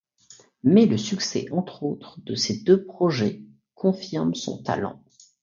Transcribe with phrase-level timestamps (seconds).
[0.63, 3.43] Mais le succès, entre autres, de ces deux projets
[3.75, 4.99] confirme son talent.